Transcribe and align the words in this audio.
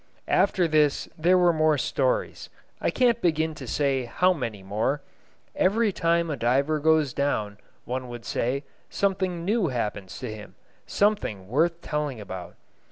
After 0.27 0.67
this 0.67 1.07
there 1.15 1.37
were 1.37 1.53
more 1.53 1.77
stories. 1.77 2.49
I 2.81 2.89
can't 2.89 3.21
begin 3.21 3.53
to 3.53 3.67
say 3.67 4.05
how 4.05 4.33
many 4.33 4.63
more. 4.63 5.03
Every 5.55 5.91
time 5.93 6.31
a 6.31 6.35
diver 6.35 6.79
goes 6.79 7.13
down, 7.13 7.59
one 7.85 8.07
would 8.07 8.25
say, 8.25 8.63
something 8.89 9.45
new 9.45 9.67
happens 9.67 10.17
to 10.17 10.33
him, 10.33 10.55
something 10.87 11.47
worth 11.47 11.81
telling 11.81 12.19
about. 12.19 12.55